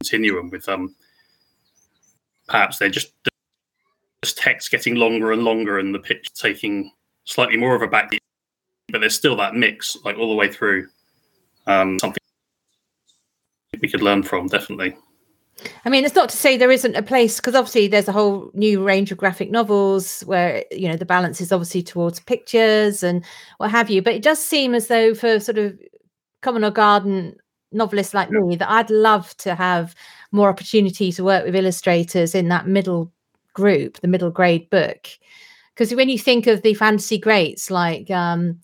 continuum 0.00 0.50
with 0.50 0.68
um, 0.68 0.94
perhaps 2.46 2.78
they're 2.78 2.88
just 2.88 3.12
text 4.32 4.70
getting 4.70 4.94
longer 4.94 5.32
and 5.32 5.42
longer, 5.42 5.78
and 5.78 5.94
the 5.94 5.98
pitch 5.98 6.32
taking 6.34 6.90
slightly 7.24 7.56
more 7.56 7.74
of 7.74 7.82
a 7.82 7.86
back 7.86 8.10
but 8.90 9.00
there's 9.00 9.14
still 9.14 9.36
that 9.36 9.54
mix 9.54 9.96
like 10.04 10.16
all 10.18 10.28
the 10.28 10.34
way 10.34 10.50
through. 10.50 10.88
Um, 11.66 11.98
something 11.98 12.20
we 13.80 13.88
could 13.88 14.02
learn 14.02 14.22
from 14.22 14.46
definitely. 14.46 14.96
I 15.84 15.90
mean, 15.90 16.04
it's 16.04 16.14
not 16.14 16.28
to 16.28 16.36
say 16.36 16.56
there 16.56 16.70
isn't 16.70 16.96
a 16.96 17.02
place 17.02 17.36
because 17.36 17.54
obviously 17.54 17.86
there's 17.86 18.08
a 18.08 18.12
whole 18.12 18.50
new 18.54 18.84
range 18.84 19.12
of 19.12 19.18
graphic 19.18 19.50
novels 19.50 20.20
where 20.22 20.64
you 20.70 20.88
know 20.88 20.96
the 20.96 21.06
balance 21.06 21.40
is 21.40 21.52
obviously 21.52 21.82
towards 21.82 22.20
pictures 22.20 23.02
and 23.02 23.24
what 23.58 23.70
have 23.70 23.90
you. 23.90 24.02
But 24.02 24.14
it 24.14 24.22
does 24.22 24.42
seem 24.44 24.74
as 24.74 24.88
though 24.88 25.14
for 25.14 25.40
sort 25.40 25.58
of 25.58 25.78
common 26.42 26.64
or 26.64 26.70
garden 26.70 27.36
novelists 27.72 28.14
like 28.14 28.30
me 28.30 28.56
that 28.56 28.70
I'd 28.70 28.90
love 28.90 29.36
to 29.38 29.54
have 29.54 29.94
more 30.30 30.48
opportunity 30.48 31.10
to 31.12 31.24
work 31.24 31.44
with 31.44 31.56
illustrators 31.56 32.34
in 32.34 32.48
that 32.48 32.66
middle 32.66 33.12
group, 33.54 34.00
the 34.00 34.08
middle 34.08 34.30
grade 34.30 34.68
book. 34.70 35.08
Because 35.74 35.94
when 35.94 36.08
you 36.08 36.18
think 36.18 36.46
of 36.46 36.62
the 36.62 36.74
fantasy 36.74 37.18
greats 37.18 37.70
like 37.70 38.10
um, 38.10 38.60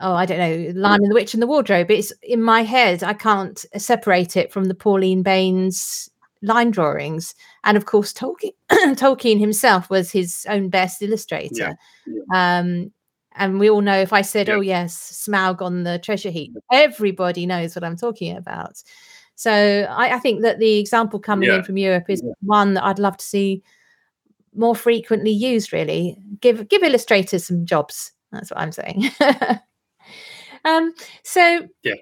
oh, 0.00 0.14
I 0.14 0.26
don't 0.26 0.38
know, 0.38 0.80
Lion 0.80 1.02
and 1.02 1.10
the 1.10 1.14
Witch 1.14 1.34
and 1.34 1.42
the 1.42 1.46
Wardrobe. 1.46 1.90
It's 1.90 2.12
in 2.22 2.42
my 2.42 2.62
head. 2.62 3.02
I 3.02 3.14
can't 3.14 3.64
separate 3.76 4.36
it 4.36 4.52
from 4.52 4.64
the 4.64 4.74
Pauline 4.74 5.22
Baynes 5.22 6.10
line 6.42 6.70
drawings. 6.70 7.34
And 7.64 7.76
of 7.76 7.86
course, 7.86 8.12
Tolkien, 8.12 8.52
Tolkien 8.70 9.40
himself 9.40 9.88
was 9.88 10.10
his 10.10 10.46
own 10.48 10.68
best 10.68 11.02
illustrator. 11.02 11.76
Yeah. 12.06 12.58
Um, 12.58 12.92
and 13.38 13.58
we 13.58 13.68
all 13.68 13.82
know 13.82 13.98
if 13.98 14.12
I 14.12 14.22
said, 14.22 14.48
oh, 14.48 14.60
yes, 14.60 15.26
Smaug 15.28 15.60
on 15.60 15.84
the 15.84 15.98
treasure 15.98 16.30
heap, 16.30 16.54
everybody 16.72 17.44
knows 17.44 17.74
what 17.74 17.84
I'm 17.84 17.96
talking 17.96 18.36
about. 18.36 18.82
So 19.34 19.86
I, 19.90 20.14
I 20.14 20.18
think 20.18 20.40
that 20.42 20.58
the 20.58 20.78
example 20.78 21.20
coming 21.20 21.50
yeah. 21.50 21.56
in 21.56 21.64
from 21.64 21.76
Europe 21.76 22.08
is 22.08 22.22
one 22.40 22.74
that 22.74 22.84
I'd 22.84 22.98
love 22.98 23.18
to 23.18 23.24
see 23.24 23.62
more 24.56 24.74
frequently 24.74 25.30
used, 25.30 25.72
really. 25.72 26.16
Give 26.40 26.68
give 26.68 26.82
illustrators 26.82 27.46
some 27.46 27.66
jobs. 27.66 28.12
That's 28.32 28.50
what 28.50 28.60
I'm 28.60 28.72
saying. 28.72 29.10
Um, 30.66 30.94
so, 31.22 31.68
yeah. 31.84 31.94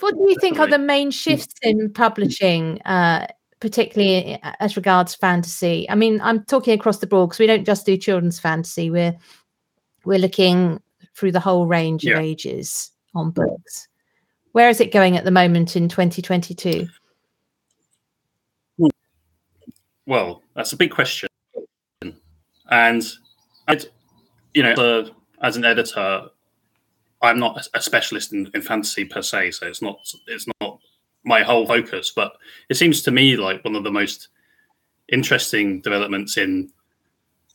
what 0.00 0.14
do 0.14 0.24
you 0.26 0.36
think 0.40 0.58
are 0.58 0.66
the 0.66 0.78
main 0.78 1.10
shifts 1.10 1.54
in 1.60 1.92
publishing, 1.92 2.80
uh, 2.82 3.26
particularly 3.60 4.40
as 4.60 4.76
regards 4.76 5.14
fantasy? 5.14 5.88
I 5.90 5.94
mean, 5.94 6.18
I'm 6.22 6.42
talking 6.44 6.78
across 6.78 6.98
the 6.98 7.06
board 7.06 7.28
because 7.28 7.38
we 7.38 7.46
don't 7.46 7.66
just 7.66 7.84
do 7.84 7.98
children's 7.98 8.40
fantasy. 8.40 8.90
We're 8.90 9.14
we're 10.06 10.18
looking 10.18 10.80
through 11.14 11.32
the 11.32 11.40
whole 11.40 11.66
range 11.66 12.04
yeah. 12.04 12.14
of 12.14 12.20
ages 12.20 12.90
on 13.14 13.30
books. 13.30 13.88
Where 14.52 14.70
is 14.70 14.80
it 14.80 14.90
going 14.90 15.18
at 15.18 15.24
the 15.24 15.30
moment 15.30 15.76
in 15.76 15.88
2022? 15.88 16.88
Well, 20.06 20.42
that's 20.56 20.72
a 20.72 20.76
big 20.76 20.90
question, 20.90 21.28
and 22.72 23.06
I'd, 23.68 23.84
you 24.54 24.62
know, 24.62 25.10
as 25.42 25.56
an 25.58 25.64
editor, 25.66 26.22
I'm 27.20 27.38
not 27.38 27.68
a 27.74 27.82
specialist 27.82 28.32
in, 28.32 28.50
in 28.54 28.62
fantasy 28.62 29.04
per 29.04 29.20
se, 29.20 29.52
so 29.52 29.66
it's 29.66 29.82
not 29.82 30.00
it's 30.26 30.46
not 30.60 30.78
my 31.22 31.42
whole 31.42 31.66
focus. 31.66 32.12
But 32.16 32.32
it 32.70 32.76
seems 32.76 33.02
to 33.02 33.10
me 33.10 33.36
like 33.36 33.62
one 33.62 33.76
of 33.76 33.84
the 33.84 33.90
most 33.90 34.28
interesting 35.12 35.82
developments 35.82 36.38
in 36.38 36.70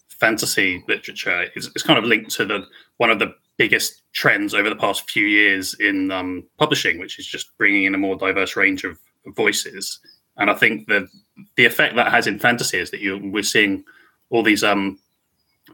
fantasy 0.07 0.83
literature 0.87 1.47
is, 1.55 1.71
is 1.75 1.81
kind 1.81 1.97
of 1.97 2.05
linked 2.05 2.29
to 2.31 2.45
the 2.45 2.67
one 2.97 3.09
of 3.09 3.17
the 3.17 3.33
biggest 3.57 4.03
trends 4.13 4.53
over 4.53 4.69
the 4.69 4.75
past 4.75 5.09
few 5.09 5.25
years 5.25 5.73
in 5.79 6.11
um, 6.11 6.43
publishing, 6.59 6.99
which 6.99 7.17
is 7.17 7.25
just 7.25 7.57
bringing 7.57 7.85
in 7.85 7.95
a 7.95 7.97
more 7.97 8.15
diverse 8.15 8.55
range 8.55 8.83
of 8.83 8.99
voices. 9.35 9.99
And 10.37 10.51
I 10.51 10.53
think 10.53 10.87
that 10.89 11.07
the 11.55 11.65
effect 11.65 11.95
that 11.95 12.11
has 12.11 12.27
in 12.27 12.37
fantasy 12.37 12.77
is 12.77 12.91
that 12.91 13.01
you 13.01 13.17
we're 13.33 13.41
seeing 13.41 13.83
all 14.29 14.43
these 14.43 14.63
um, 14.63 14.99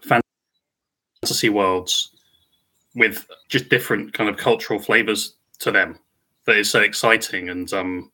fantasy 0.01 1.50
worlds 1.50 2.12
with 2.95 3.25
just 3.50 3.69
different 3.69 4.13
kind 4.13 4.29
of 4.29 4.38
cultural 4.38 4.79
flavors 4.79 5.35
to 5.59 5.71
them 5.71 5.97
that 6.45 6.57
is 6.57 6.69
so 6.69 6.81
exciting 6.81 7.50
and 7.50 7.71
um 7.73 8.12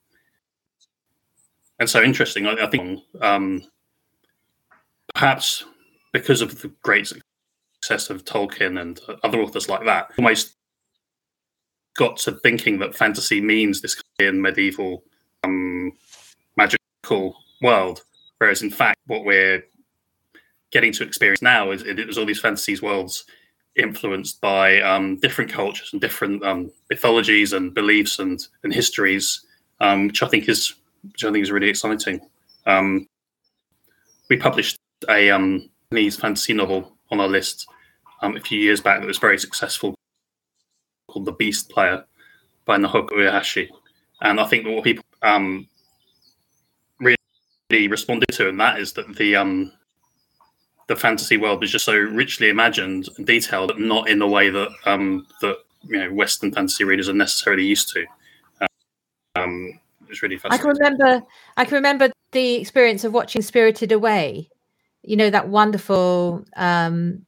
and 1.79 1.89
so 1.89 2.01
interesting. 2.01 2.45
I, 2.45 2.65
I 2.65 2.67
think 2.67 3.01
um 3.21 3.63
perhaps 5.13 5.65
because 6.11 6.41
of 6.41 6.61
the 6.61 6.71
great 6.81 7.11
success 7.81 8.09
of 8.09 8.25
Tolkien 8.25 8.79
and 8.81 8.99
other 9.23 9.39
authors 9.39 9.69
like 9.69 9.85
that, 9.85 10.11
almost 10.17 10.55
got 11.95 12.17
to 12.17 12.31
thinking 12.31 12.79
that 12.79 12.95
fantasy 12.95 13.41
means 13.41 13.81
this 13.81 14.01
in 14.19 14.41
medieval 14.41 15.03
um, 15.43 15.91
magical 16.55 17.37
world, 17.61 18.03
whereas 18.37 18.61
in 18.61 18.69
fact, 18.69 18.99
what 19.07 19.25
we're 19.25 19.63
getting 20.71 20.91
to 20.93 21.03
experience 21.03 21.41
now 21.41 21.71
is 21.71 21.83
it 21.83 21.99
is 21.99 22.17
all 22.17 22.25
these 22.25 22.39
fantasies 22.39 22.81
worlds 22.81 23.25
influenced 23.75 24.41
by 24.41 24.81
um, 24.81 25.17
different 25.17 25.51
cultures 25.51 25.89
and 25.93 26.01
different 26.01 26.43
um, 26.43 26.71
mythologies 26.89 27.53
and 27.53 27.73
beliefs 27.73 28.19
and, 28.19 28.47
and 28.63 28.73
histories, 28.73 29.45
um, 29.79 30.07
which 30.07 30.21
I 30.21 30.27
think 30.27 30.49
is 30.49 30.75
which 31.03 31.23
I 31.23 31.31
think 31.31 31.43
is 31.43 31.51
really 31.51 31.69
exciting. 31.69 32.19
Um, 32.65 33.07
we 34.29 34.37
published 34.37 34.77
a 35.07 35.31
um, 35.31 35.69
fantasy 35.91 36.53
novel 36.53 36.97
on 37.09 37.19
our 37.19 37.27
list 37.27 37.67
um, 38.21 38.35
a 38.35 38.41
few 38.41 38.59
years 38.59 38.81
back 38.81 38.99
that 38.99 39.07
was 39.07 39.17
very 39.17 39.39
successful, 39.39 39.95
called 41.07 41.25
The 41.25 41.31
Beast 41.31 41.69
Player 41.69 42.03
by 42.65 42.77
Naoko 42.77 43.09
Uehashi, 43.11 43.69
and 44.21 44.39
I 44.39 44.45
think 44.45 44.67
what 44.67 44.83
people 44.83 45.03
really 47.71 47.87
responded 47.87 48.29
to, 48.29 48.49
and 48.49 48.59
that 48.59 48.79
is 48.79 48.93
that 48.93 49.15
the 49.15 49.35
the 50.89 50.95
fantasy 50.95 51.37
world 51.37 51.61
was 51.61 51.71
just 51.71 51.85
so 51.85 51.95
richly 51.95 52.49
imagined 52.49 53.07
and 53.15 53.25
detailed, 53.25 53.69
but 53.69 53.79
not 53.79 54.09
in 54.09 54.17
the 54.17 54.27
way 54.27 54.49
that 54.49 54.69
um, 54.85 55.25
that 55.39 55.57
you 55.83 55.99
know 55.99 56.11
Western 56.11 56.51
fantasy 56.51 56.83
readers 56.83 57.07
are 57.07 57.13
necessarily 57.13 57.63
used 57.63 57.89
to. 57.89 58.05
Um, 59.35 59.79
it's 60.09 60.23
really 60.23 60.37
fascinating. 60.37 60.59
I 60.59 60.73
can 60.73 60.81
remember. 60.81 61.27
I 61.57 61.65
can 61.65 61.75
remember 61.75 62.09
the 62.31 62.55
experience 62.55 63.03
of 63.03 63.13
watching 63.13 63.43
Spirited 63.43 63.91
Away. 63.91 64.49
You 65.03 65.15
know 65.15 65.29
that 65.29 65.47
wonderful 65.49 66.43
um, 66.57 67.23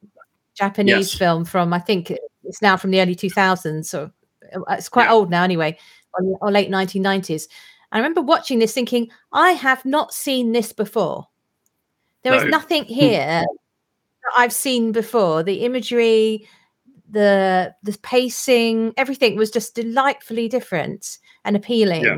Japanese 0.56 1.12
yes. 1.12 1.13
film 1.13 1.46
from 1.46 1.72
I 1.72 1.80
think 1.80 2.12
it's 2.44 2.63
now 2.63 2.75
from 2.77 2.89
the 2.89 3.00
early 3.00 3.15
two 3.15 3.30
thousands, 3.30 3.94
or 3.94 4.12
uh, 4.56 4.62
it's 4.72 4.89
quite 4.89 5.06
yeah. 5.06 5.13
old 5.13 5.30
now 5.30 5.44
anyway, 5.44 5.77
or, 6.15 6.38
or 6.41 6.51
late 6.51 6.72
nineteen 6.72 7.03
nineties. 7.03 7.48
I 7.91 7.98
remember 7.98 8.22
watching 8.22 8.58
this, 8.58 8.74
thinking, 8.74 9.12
I 9.34 9.51
have 9.51 9.86
not 9.86 10.13
seen 10.13 10.53
this 10.53 10.74
before. 10.74 11.27
There 12.24 12.34
no. 12.34 12.40
is 12.40 12.46
nothing 12.46 12.86
hmm. 12.86 12.94
here 12.94 13.46
I've 14.36 14.54
seen 14.54 14.92
before. 14.92 15.44
The 15.44 15.66
imagery, 15.66 16.48
the 17.10 17.74
the 17.84 17.98
pacing, 18.04 18.94
everything 18.98 19.36
was 19.36 19.51
just 19.51 19.75
delightfully 19.75 20.48
different 20.48 21.18
and 21.46 21.56
appealing. 21.56 22.04
Yeah. 22.04 22.18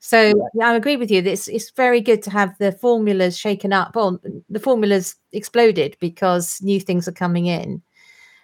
So 0.00 0.32
yeah, 0.54 0.68
I 0.68 0.74
agree 0.74 0.96
with 0.96 1.10
you. 1.10 1.22
It's 1.22 1.48
it's 1.48 1.70
very 1.70 2.00
good 2.00 2.22
to 2.22 2.30
have 2.30 2.56
the 2.58 2.72
formulas 2.72 3.36
shaken 3.36 3.72
up. 3.72 3.96
Well, 3.96 4.20
the 4.48 4.60
formulas 4.60 5.16
exploded 5.32 5.96
because 6.00 6.60
new 6.62 6.80
things 6.80 7.08
are 7.08 7.12
coming 7.12 7.46
in. 7.46 7.82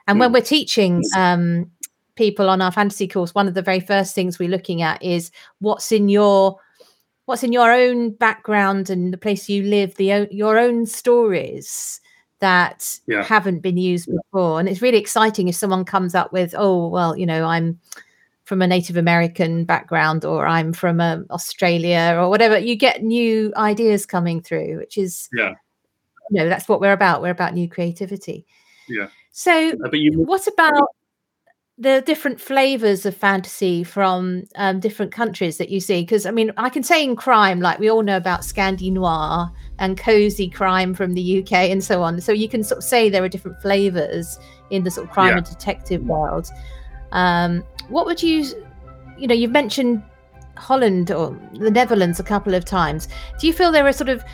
And 0.06 0.16
mm. 0.16 0.20
when 0.20 0.30
hmm. 0.30 0.34
we're 0.34 0.42
teaching 0.42 1.02
um, 1.16 1.70
people 2.16 2.50
on 2.50 2.60
our 2.60 2.72
fantasy 2.72 3.06
course, 3.06 3.34
one 3.34 3.48
of 3.48 3.54
the 3.54 3.62
very 3.62 3.80
first 3.80 4.14
things 4.14 4.38
we're 4.38 4.48
looking 4.48 4.82
at 4.82 5.02
is 5.02 5.30
what's 5.60 5.92
in 5.92 6.08
your 6.08 6.58
what's 7.26 7.42
in 7.42 7.52
your 7.52 7.72
own 7.72 8.10
background 8.10 8.90
and 8.90 9.12
the 9.12 9.18
place 9.18 9.48
you 9.48 9.62
live, 9.62 9.94
the 9.96 10.28
your 10.30 10.58
own 10.58 10.86
stories 10.86 12.00
that 12.40 12.98
yeah. 13.06 13.22
haven't 13.22 13.60
been 13.60 13.78
used 13.78 14.08
before. 14.10 14.60
And 14.60 14.68
it's 14.68 14.82
really 14.82 14.98
exciting 14.98 15.48
if 15.48 15.54
someone 15.54 15.84
comes 15.84 16.14
up 16.14 16.32
with, 16.32 16.54
oh, 16.56 16.88
well, 16.88 17.16
you 17.16 17.24
know, 17.24 17.44
I'm 17.44 17.78
from 18.44 18.60
a 18.60 18.66
Native 18.66 18.98
American 18.98 19.64
background 19.64 20.24
or 20.24 20.46
I'm 20.46 20.74
from 20.74 21.00
um, 21.00 21.26
Australia 21.30 22.14
or 22.18 22.28
whatever. 22.28 22.58
You 22.58 22.76
get 22.76 23.02
new 23.02 23.52
ideas 23.56 24.04
coming 24.04 24.42
through, 24.42 24.76
which 24.76 24.98
is, 24.98 25.30
yeah, 25.32 25.54
you 26.30 26.40
know, 26.42 26.48
that's 26.48 26.68
what 26.68 26.80
we're 26.80 26.92
about. 26.92 27.22
We're 27.22 27.30
about 27.30 27.54
new 27.54 27.68
creativity. 27.68 28.44
Yeah. 28.88 29.08
So, 29.32 29.70
uh, 29.70 29.88
but 29.90 29.98
you, 29.98 30.12
what 30.12 30.46
about? 30.46 30.88
The 31.76 32.02
different 32.06 32.40
flavors 32.40 33.04
of 33.04 33.16
fantasy 33.16 33.82
from 33.82 34.44
um, 34.54 34.78
different 34.78 35.10
countries 35.10 35.58
that 35.58 35.70
you 35.70 35.80
see 35.80 36.02
because 36.02 36.24
i 36.24 36.30
mean 36.30 36.52
i 36.56 36.70
can 36.70 36.84
say 36.84 37.02
in 37.02 37.16
crime 37.16 37.58
like 37.58 37.80
we 37.80 37.90
all 37.90 38.02
know 38.02 38.16
about 38.16 38.42
scandi 38.42 38.92
noir 38.92 39.50
and 39.78 39.98
cozy 39.98 40.48
crime 40.48 40.94
from 40.94 41.14
the 41.14 41.40
uk 41.40 41.52
and 41.52 41.82
so 41.82 42.02
on. 42.02 42.20
So 42.20 42.32
you 42.32 42.48
can 42.48 42.62
sort 42.62 42.78
of 42.78 42.84
say 42.84 43.08
there 43.08 43.24
are 43.24 43.28
different 43.28 43.60
flavors 43.60 44.38
in 44.70 44.84
the 44.84 44.90
sort 44.90 45.06
of 45.08 45.12
crime 45.12 45.30
yeah. 45.30 45.38
and 45.38 45.46
detective 45.46 46.02
world. 46.04 46.48
Um, 47.12 47.64
what 47.88 48.06
would 48.06 48.22
you 48.22 48.44
you 49.18 49.26
know 49.26 49.34
you've 49.34 49.50
mentioned 49.50 50.02
holland 50.56 51.10
or 51.10 51.38
the 51.54 51.70
netherlands 51.70 52.20
a 52.20 52.24
couple 52.24 52.54
of 52.54 52.64
times. 52.64 53.08
Do 53.40 53.46
you 53.46 53.52
feel 53.52 53.72
there 53.72 53.86
are 53.86 53.92
sort 53.92 54.08
of 54.08 54.24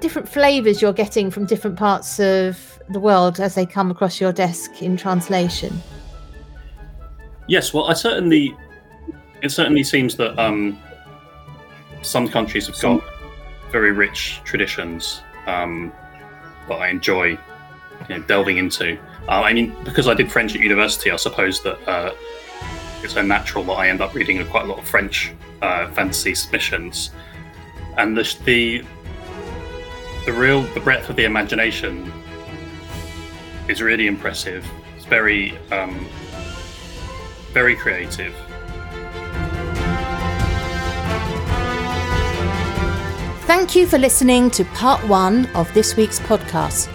different 0.00 0.28
flavors 0.28 0.80
you're 0.80 0.92
getting 0.92 1.30
from 1.30 1.46
different 1.46 1.78
parts 1.78 2.20
of 2.20 2.80
the 2.90 3.00
world 3.00 3.38
as 3.40 3.54
they 3.54 3.66
come 3.66 3.90
across 3.90 4.20
your 4.20 4.32
desk 4.32 4.82
in 4.82 4.96
translation 4.96 5.80
Yes, 7.50 7.74
well, 7.74 7.86
I 7.86 7.94
certainly. 7.94 8.56
It 9.42 9.50
certainly 9.50 9.82
seems 9.82 10.14
that 10.16 10.38
um, 10.38 10.78
some 12.00 12.28
countries 12.28 12.68
have 12.68 12.80
got 12.80 13.02
very 13.72 13.90
rich 13.90 14.40
traditions 14.44 15.22
um, 15.48 15.92
that 16.68 16.76
I 16.76 16.88
enjoy 16.90 17.30
you 17.30 17.38
know, 18.08 18.20
delving 18.20 18.58
into. 18.58 18.96
Uh, 19.26 19.42
I 19.42 19.52
mean, 19.52 19.74
because 19.82 20.06
I 20.06 20.14
did 20.14 20.30
French 20.30 20.54
at 20.54 20.60
university, 20.60 21.10
I 21.10 21.16
suppose 21.16 21.60
that 21.64 21.88
uh, 21.88 22.14
it's 23.02 23.14
so 23.14 23.22
natural 23.22 23.64
that 23.64 23.72
I 23.72 23.88
end 23.88 24.00
up 24.00 24.14
reading 24.14 24.46
quite 24.46 24.66
a 24.66 24.68
lot 24.68 24.78
of 24.78 24.88
French 24.88 25.32
uh, 25.60 25.90
fantasy 25.90 26.36
submissions, 26.36 27.10
and 27.98 28.16
the, 28.16 28.32
the 28.44 28.84
the 30.24 30.32
real 30.32 30.62
the 30.74 30.80
breadth 30.80 31.10
of 31.10 31.16
the 31.16 31.24
imagination 31.24 32.12
is 33.66 33.82
really 33.82 34.06
impressive. 34.06 34.64
It's 34.96 35.06
very 35.06 35.58
um, 35.72 36.06
very 37.52 37.76
creative. 37.76 38.34
Thank 43.46 43.74
you 43.74 43.86
for 43.86 43.98
listening 43.98 44.50
to 44.52 44.64
part 44.64 45.06
one 45.08 45.46
of 45.56 45.72
this 45.74 45.96
week's 45.96 46.20
podcast. 46.20 46.88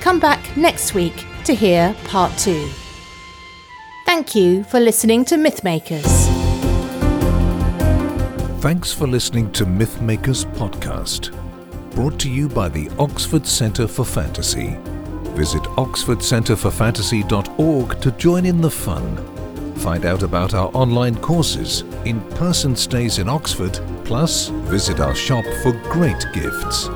Come 0.00 0.18
back 0.18 0.56
next 0.56 0.94
week 0.94 1.26
to 1.44 1.54
hear 1.54 1.94
part 2.04 2.36
two. 2.38 2.68
Thank 4.06 4.34
you 4.34 4.64
for 4.64 4.80
listening 4.80 5.26
to 5.26 5.36
Mythmakers. 5.36 6.06
Thanks 8.62 8.90
for 8.90 9.06
listening 9.06 9.52
to 9.52 9.66
Mythmakers 9.66 10.46
Podcast, 10.54 11.30
brought 11.94 12.18
to 12.20 12.30
you 12.30 12.48
by 12.48 12.70
the 12.70 12.88
Oxford 12.98 13.46
Centre 13.46 13.86
for 13.86 14.04
Fantasy. 14.04 14.78
Visit 15.36 15.62
oxfordcentreforfantasy.org 15.62 18.00
to 18.00 18.10
join 18.12 18.46
in 18.46 18.62
the 18.62 18.70
fun 18.70 19.37
Find 19.78 20.04
out 20.04 20.22
about 20.22 20.54
our 20.54 20.70
online 20.74 21.16
courses, 21.16 21.82
in 22.04 22.20
person 22.32 22.76
stays 22.76 23.18
in 23.18 23.28
Oxford, 23.28 23.80
plus 24.04 24.48
visit 24.48 25.00
our 25.00 25.14
shop 25.14 25.44
for 25.62 25.72
great 25.90 26.26
gifts. 26.34 26.88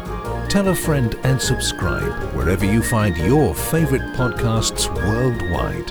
Tell 0.49 0.69
a 0.69 0.75
friend 0.75 1.15
and 1.23 1.41
subscribe 1.41 2.35
wherever 2.35 2.67
you 2.67 2.83
find 2.83 3.17
your 3.17 3.55
favourite 3.55 4.03
podcasts 4.17 4.93
worldwide. 4.95 5.91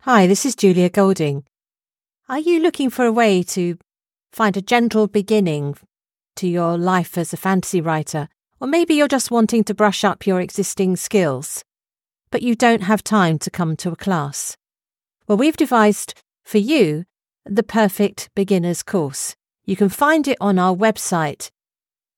Hi, 0.00 0.26
this 0.26 0.44
is 0.44 0.54
Julia 0.54 0.90
Golding. 0.90 1.44
Are 2.28 2.40
you 2.40 2.60
looking 2.60 2.90
for 2.90 3.04
a 3.06 3.12
way 3.12 3.42
to 3.44 3.78
find 4.36 4.54
a 4.54 4.60
gentle 4.60 5.06
beginning 5.06 5.74
to 6.34 6.46
your 6.46 6.76
life 6.76 7.16
as 7.16 7.32
a 7.32 7.38
fantasy 7.38 7.80
writer, 7.80 8.28
or 8.60 8.68
maybe 8.68 8.92
you're 8.92 9.08
just 9.08 9.30
wanting 9.30 9.64
to 9.64 9.72
brush 9.72 10.04
up 10.04 10.26
your 10.26 10.42
existing 10.42 10.94
skills, 10.94 11.64
but 12.30 12.42
you 12.42 12.54
don't 12.54 12.82
have 12.82 13.02
time 13.02 13.38
to 13.38 13.50
come 13.50 13.74
to 13.74 13.90
a 13.90 13.96
class. 13.96 14.54
Well, 15.26 15.38
we've 15.38 15.56
devised 15.56 16.12
for 16.44 16.58
you 16.58 17.06
the 17.46 17.62
perfect 17.62 18.28
beginner's 18.34 18.82
course. 18.82 19.34
You 19.64 19.74
can 19.74 19.88
find 19.88 20.28
it 20.28 20.36
on 20.38 20.58
our 20.58 20.76
website. 20.76 21.50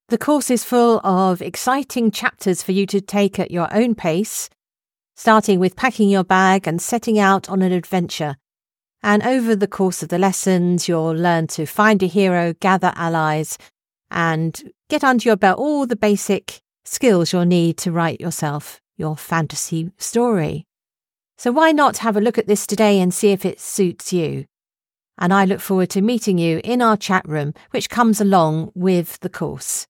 The 0.08 0.18
course 0.18 0.50
is 0.50 0.64
full 0.64 0.98
of 1.04 1.40
exciting 1.40 2.10
chapters 2.10 2.64
for 2.64 2.72
you 2.72 2.84
to 2.86 3.00
take 3.00 3.38
at 3.38 3.52
your 3.52 3.72
own 3.72 3.94
pace, 3.94 4.50
starting 5.14 5.60
with 5.60 5.76
packing 5.76 6.08
your 6.08 6.24
bag 6.24 6.66
and 6.66 6.82
setting 6.82 7.16
out 7.16 7.48
on 7.48 7.62
an 7.62 7.70
adventure 7.70 8.38
and 9.02 9.22
over 9.22 9.54
the 9.54 9.68
course 9.68 10.02
of 10.02 10.08
the 10.08 10.18
lessons, 10.18 10.88
you'll 10.88 11.12
learn 11.12 11.46
to 11.48 11.66
find 11.66 12.02
a 12.02 12.06
hero, 12.06 12.54
gather 12.60 12.92
allies, 12.96 13.58
and 14.10 14.72
get 14.88 15.04
under 15.04 15.28
your 15.28 15.36
belt 15.36 15.58
all 15.58 15.86
the 15.86 15.96
basic 15.96 16.60
skills 16.84 17.32
you'll 17.32 17.44
need 17.44 17.76
to 17.76 17.92
write 17.92 18.20
yourself 18.20 18.80
your 18.96 19.16
fantasy 19.16 19.92
story. 19.98 20.66
So 21.36 21.52
why 21.52 21.70
not 21.70 21.98
have 21.98 22.16
a 22.16 22.20
look 22.20 22.36
at 22.36 22.48
this 22.48 22.66
today 22.66 22.98
and 22.98 23.14
see 23.14 23.30
if 23.30 23.44
it 23.44 23.60
suits 23.60 24.12
you? 24.12 24.46
And 25.18 25.32
I 25.32 25.44
look 25.44 25.60
forward 25.60 25.90
to 25.90 26.02
meeting 26.02 26.38
you 26.38 26.60
in 26.64 26.82
our 26.82 26.96
chat 26.96 27.26
room, 27.28 27.54
which 27.70 27.90
comes 27.90 28.20
along 28.20 28.72
with 28.74 29.20
the 29.20 29.28
course. 29.28 29.86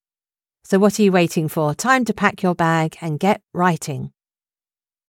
So 0.64 0.79
what 0.79 0.99
are 0.99 1.03
you 1.03 1.12
waiting 1.12 1.49
for? 1.49 1.75
Time 1.75 2.05
to 2.05 2.12
pack 2.12 2.42
your 2.42 2.55
bag 2.55 2.99
and 3.01 3.18
get 3.18 3.40
writing. 3.55 4.12